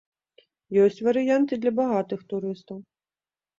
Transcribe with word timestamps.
Ёсць 0.85 0.97
варыянт 1.09 1.47
і 1.55 1.61
для 1.67 1.75
багатых 1.81 2.19
турыстаў. 2.35 2.83